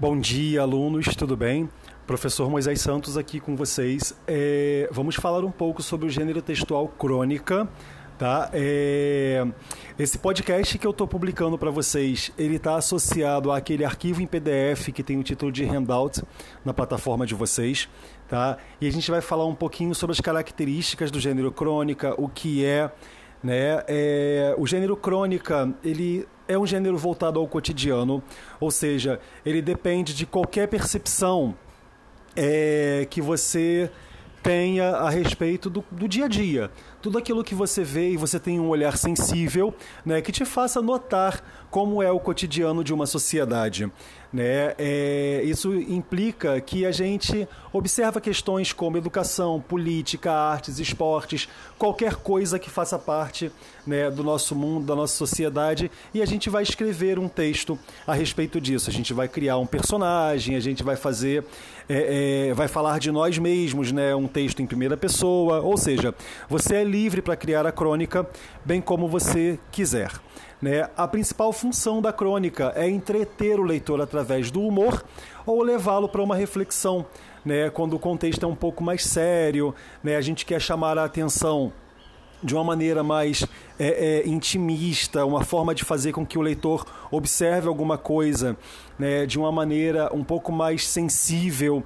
[0.00, 1.68] Bom dia, alunos, tudo bem?
[2.06, 4.14] Professor Moisés Santos aqui com vocês.
[4.28, 7.68] É, vamos falar um pouco sobre o gênero textual crônica.
[8.16, 8.48] Tá?
[8.52, 9.44] É,
[9.98, 14.92] esse podcast que eu estou publicando para vocês, ele está associado àquele arquivo em PDF
[14.94, 16.22] que tem o título de handout
[16.64, 17.88] na plataforma de vocês.
[18.28, 18.56] Tá?
[18.80, 22.64] E a gente vai falar um pouquinho sobre as características do gênero crônica, o que
[22.64, 22.88] é,
[23.42, 23.82] né?
[23.86, 28.22] É, o gênero crônica, ele é um gênero voltado ao cotidiano,
[28.58, 31.54] ou seja, ele depende de qualquer percepção
[32.34, 33.90] é, que você
[34.42, 36.70] tenha a respeito do, do, dia a dia.
[37.00, 39.72] Tudo aquilo que você vê e você tem um olhar sensível,
[40.04, 43.90] né, que te faça notar como é o cotidiano de uma sociedade.
[44.30, 44.74] Né?
[44.78, 51.48] É, isso implica que a gente observa questões como educação, política, artes, esportes,
[51.78, 53.50] qualquer coisa que faça parte
[53.86, 58.12] né, do nosso mundo, da nossa sociedade, e a gente vai escrever um texto a
[58.12, 58.90] respeito disso.
[58.90, 61.42] A gente vai criar um personagem, a gente vai fazer,
[61.88, 66.14] é, é, vai falar de nós mesmos, né, um texto em primeira pessoa, ou seja,
[66.50, 68.28] você é livre para criar a crônica
[68.64, 70.10] bem como você quiser.
[70.60, 70.88] Né?
[70.96, 75.04] A principal função da crônica é entreter o leitor através do humor
[75.46, 77.06] ou levá-lo para uma reflexão.
[77.44, 77.70] Né?
[77.70, 80.16] Quando o contexto é um pouco mais sério, né?
[80.16, 81.72] a gente quer chamar a atenção
[82.42, 83.44] de uma maneira mais
[83.78, 88.56] é, é, intimista, uma forma de fazer com que o leitor observe alguma coisa
[88.98, 91.82] né, de uma maneira um pouco mais sensível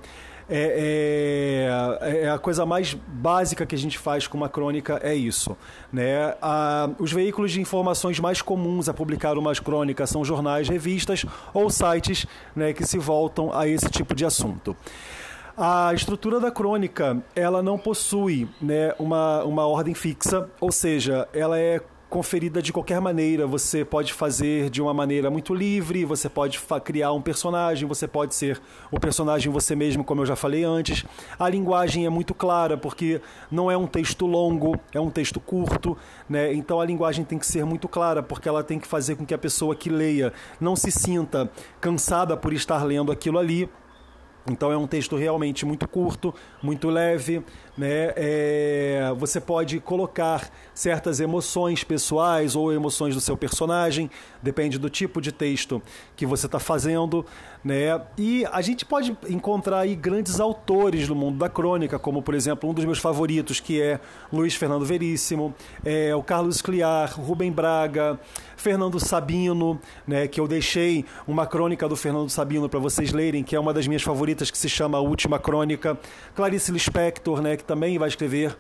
[0.55, 1.67] é,
[2.03, 5.57] é, é, a coisa mais básica que a gente faz com uma crônica é isso.
[5.91, 6.35] Né?
[6.43, 11.71] A, os veículos de informações mais comuns a publicar umas crônicas são jornais, revistas ou
[11.71, 14.77] sites né, que se voltam a esse tipo de assunto.
[15.57, 21.59] A estrutura da crônica ela não possui né, uma, uma ordem fixa, ou seja, ela
[21.59, 21.81] é
[22.13, 23.47] conferida de qualquer maneira.
[23.47, 28.35] Você pode fazer de uma maneira muito livre, você pode criar um personagem, você pode
[28.35, 28.61] ser
[28.91, 31.07] o personagem você mesmo, como eu já falei antes.
[31.39, 35.97] A linguagem é muito clara, porque não é um texto longo, é um texto curto,
[36.29, 36.53] né?
[36.53, 39.33] Então a linguagem tem que ser muito clara, porque ela tem que fazer com que
[39.33, 41.51] a pessoa que leia não se sinta
[41.81, 43.71] cansada por estar lendo aquilo ali
[44.51, 47.45] então é um texto realmente muito curto, muito leve,
[47.79, 48.13] né?
[48.17, 54.11] É, você pode colocar certas emoções pessoais ou emoções do seu personagem,
[54.43, 55.81] depende do tipo de texto
[56.17, 57.25] que você está fazendo,
[57.65, 58.01] né?
[58.19, 62.69] E a gente pode encontrar aí grandes autores no mundo da crônica, como por exemplo
[62.69, 64.01] um dos meus favoritos que é
[64.33, 68.19] Luiz Fernando Veríssimo, é o Carlos Cliar, Rubem Braga,
[68.57, 70.27] Fernando Sabino, né?
[70.27, 73.87] Que eu deixei uma crônica do Fernando Sabino para vocês lerem, que é uma das
[73.87, 75.99] minhas favoritas que se chama A Última Crônica.
[76.35, 78.57] Clarice Lispector, né, que também vai escrever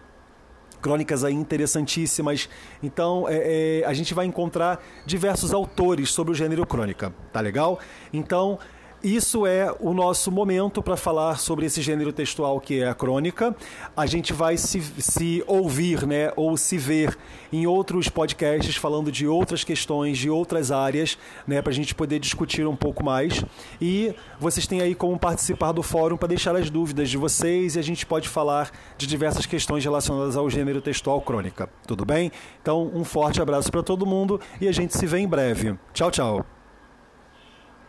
[0.82, 2.48] crônicas aí interessantíssimas.
[2.82, 7.78] Então, é, é, a gente vai encontrar diversos autores sobre o gênero crônica, tá legal?
[8.12, 8.58] Então,
[9.02, 13.54] isso é o nosso momento para falar sobre esse gênero textual que é a crônica.
[13.96, 17.16] A gente vai se, se ouvir, né, ou se ver
[17.52, 22.18] em outros podcasts falando de outras questões, de outras áreas, né, para a gente poder
[22.18, 23.44] discutir um pouco mais.
[23.80, 27.78] E vocês têm aí como participar do fórum para deixar as dúvidas de vocês e
[27.78, 31.68] a gente pode falar de diversas questões relacionadas ao gênero textual crônica.
[31.86, 32.30] Tudo bem?
[32.60, 35.76] Então, um forte abraço para todo mundo e a gente se vê em breve.
[35.92, 36.61] Tchau, tchau.